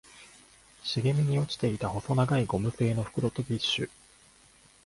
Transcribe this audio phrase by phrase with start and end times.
[0.83, 3.89] 茂みに落ちていた細長いゴム製の袋とティッシュ